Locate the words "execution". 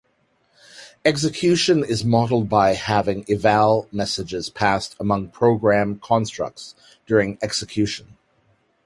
1.05-1.83, 7.43-8.17